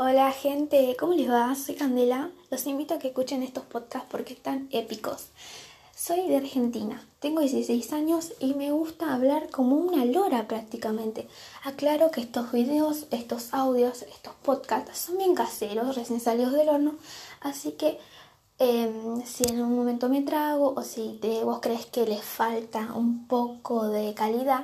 Hola 0.00 0.30
gente, 0.30 0.96
¿cómo 0.96 1.12
les 1.12 1.28
va? 1.28 1.52
Soy 1.56 1.74
Candela. 1.74 2.30
Los 2.52 2.66
invito 2.66 2.94
a 2.94 3.00
que 3.00 3.08
escuchen 3.08 3.42
estos 3.42 3.64
podcasts 3.64 4.06
porque 4.08 4.32
están 4.32 4.68
épicos. 4.70 5.26
Soy 5.92 6.28
de 6.28 6.36
Argentina, 6.36 7.04
tengo 7.18 7.40
16 7.40 7.92
años 7.92 8.32
y 8.38 8.54
me 8.54 8.70
gusta 8.70 9.12
hablar 9.12 9.50
como 9.50 9.74
una 9.74 10.04
lora 10.04 10.46
prácticamente. 10.46 11.26
Aclaro 11.64 12.12
que 12.12 12.20
estos 12.20 12.52
videos, 12.52 13.06
estos 13.10 13.52
audios, 13.52 14.02
estos 14.02 14.34
podcasts 14.44 14.96
son 14.96 15.18
bien 15.18 15.34
caseros, 15.34 15.96
recién 15.96 16.20
salidos 16.20 16.52
del 16.52 16.68
horno, 16.68 16.94
así 17.40 17.72
que 17.72 17.98
em, 18.60 19.26
si 19.26 19.48
en 19.48 19.60
un 19.60 19.74
momento 19.74 20.08
me 20.08 20.22
trago 20.22 20.74
o 20.76 20.82
si 20.84 21.18
vos 21.42 21.58
crees 21.60 21.86
que 21.86 22.06
les 22.06 22.22
falta 22.22 22.92
un 22.94 23.26
poco 23.26 23.88
de 23.88 24.14
calidad, 24.14 24.62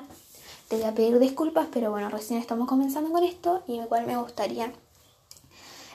te 0.68 0.76
voy 0.76 0.84
a 0.84 0.94
pedir 0.94 1.18
disculpas, 1.18 1.66
pero 1.72 1.90
bueno, 1.90 2.08
recién 2.08 2.38
estamos 2.38 2.68
comenzando 2.68 3.10
con 3.10 3.24
esto 3.24 3.64
y 3.66 3.80
igual 3.80 4.06
me 4.06 4.16
gustaría 4.16 4.72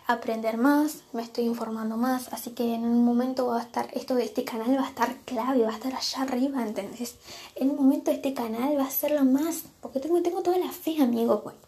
aprender 0.10 0.58
más, 0.58 1.04
me 1.14 1.22
estoy 1.22 1.46
informando 1.46 1.96
más, 1.96 2.34
así 2.34 2.50
que 2.52 2.74
en 2.74 2.84
un 2.84 3.06
momento 3.06 3.46
va 3.46 3.60
a 3.60 3.64
estar, 3.64 3.90
esto 3.94 4.16
de 4.16 4.24
este 4.26 4.44
canal 4.44 4.76
va 4.76 4.86
a 4.86 4.90
estar 4.90 5.16
clave, 5.18 5.62
va 5.62 5.70
a 5.70 5.76
estar 5.76 5.94
allá 5.94 6.22
arriba, 6.24 6.64
¿entendés? 6.64 7.16
En 7.56 7.70
un 7.70 7.76
momento 7.76 8.10
este 8.10 8.34
canal 8.34 8.76
va 8.76 8.86
a 8.86 8.90
ser 8.90 9.12
lo 9.12 9.24
más, 9.24 9.66
porque 9.82 10.00
tengo, 10.00 10.20
tengo 10.24 10.42
toda 10.42 10.58
la 10.58 10.72
fe, 10.72 11.00
amigo, 11.00 11.42
bueno. 11.44 11.60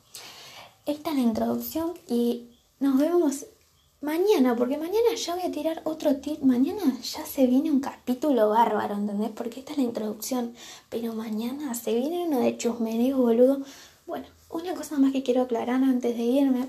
Esta 0.87 1.11
es 1.11 1.17
la 1.17 1.21
introducción 1.21 1.93
y 2.07 2.49
nos 2.79 2.97
vemos 2.97 3.45
mañana, 4.01 4.55
porque 4.55 4.77
mañana 4.79 5.13
ya 5.15 5.35
voy 5.35 5.43
a 5.43 5.51
tirar 5.51 5.81
otro 5.83 6.15
tip, 6.15 6.41
mañana 6.41 6.97
ya 6.99 7.23
se 7.27 7.45
viene 7.45 7.69
un 7.69 7.79
capítulo 7.79 8.49
bárbaro, 8.49 8.95
¿entendés? 8.95 9.29
Porque 9.29 9.59
esta 9.59 9.73
es 9.73 9.77
la 9.77 9.83
introducción, 9.83 10.55
pero 10.89 11.13
mañana 11.13 11.75
se 11.75 11.93
viene 11.93 12.25
uno 12.25 12.39
de 12.39 12.57
chusmerío, 12.57 13.17
boludo. 13.17 13.61
Bueno, 14.07 14.25
una 14.49 14.73
cosa 14.73 14.97
más 14.97 15.11
que 15.11 15.21
quiero 15.21 15.43
aclarar 15.43 15.83
antes 15.83 16.17
de 16.17 16.23
irme 16.23 16.67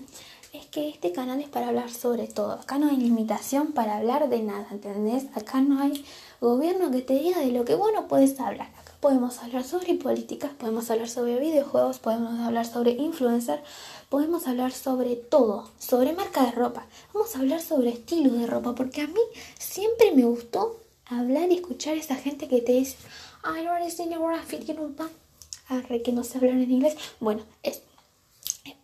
es 0.52 0.66
que 0.66 0.90
este 0.90 1.12
canal 1.12 1.40
es 1.40 1.48
para 1.48 1.68
hablar 1.68 1.90
sobre 1.90 2.26
todo. 2.26 2.52
Acá 2.52 2.78
no 2.78 2.90
hay 2.90 2.98
limitación 2.98 3.72
para 3.72 3.96
hablar 3.96 4.28
de 4.28 4.42
nada, 4.42 4.66
¿entendés? 4.70 5.24
Acá 5.34 5.62
no 5.62 5.80
hay 5.80 6.04
gobierno 6.40 6.90
que 6.90 7.00
te 7.00 7.14
diga 7.14 7.40
de 7.40 7.52
lo 7.52 7.64
que 7.64 7.74
vos 7.74 7.90
no 7.94 8.06
puedes 8.06 8.38
hablar. 8.38 8.68
Acá 8.78 8.92
podemos 9.00 9.38
hablar 9.38 9.64
sobre 9.64 9.94
políticas, 9.94 10.50
podemos 10.52 10.90
hablar 10.90 11.08
sobre 11.08 11.40
videojuegos, 11.40 11.98
podemos 12.00 12.38
hablar 12.40 12.66
sobre 12.66 12.92
influencer, 12.92 13.62
podemos 14.10 14.46
hablar 14.46 14.72
sobre 14.72 15.16
todo, 15.16 15.70
sobre 15.78 16.12
marca 16.12 16.44
de 16.44 16.52
ropa. 16.52 16.86
Vamos 17.14 17.34
a 17.34 17.38
hablar 17.38 17.62
sobre 17.62 17.88
estilos 17.88 18.38
de 18.38 18.46
ropa, 18.46 18.74
porque 18.74 19.00
a 19.00 19.06
mí 19.06 19.20
siempre 19.58 20.12
me 20.12 20.24
gustó 20.24 20.80
hablar 21.06 21.50
y 21.50 21.54
escuchar 21.54 21.94
a 21.94 22.00
esa 22.00 22.16
gente 22.16 22.46
que 22.46 22.60
te 22.60 22.72
dice, 22.72 22.96
es 23.86 23.96
fit 24.46 24.78
un 24.78 24.94
pan. 24.94 25.08
Arre, 25.68 26.02
que 26.02 26.12
no 26.12 26.24
sé 26.24 26.36
hablar 26.36 26.56
en 26.56 26.70
inglés. 26.70 26.96
Bueno, 27.20 27.42
es 27.62 27.80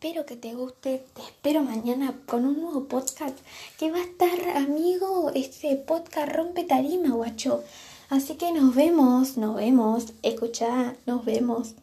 Espero 0.01 0.25
que 0.27 0.37
te 0.37 0.55
guste, 0.55 1.05
te 1.13 1.23
espero 1.23 1.61
mañana 1.65 2.15
con 2.25 2.45
un 2.45 2.61
nuevo 2.61 2.85
podcast 2.85 3.37
que 3.81 3.91
va 3.91 3.99
a 3.99 4.05
estar, 4.05 4.57
amigo, 4.57 5.33
este 5.35 5.75
podcast 5.75 6.31
rompe 6.31 6.63
tarima, 6.63 7.17
guacho. 7.17 7.65
Así 8.09 8.37
que 8.37 8.53
nos 8.53 8.77
vemos, 8.77 9.37
nos 9.37 9.57
vemos, 9.57 10.13
escucha, 10.23 10.95
nos 11.05 11.25
vemos. 11.25 11.75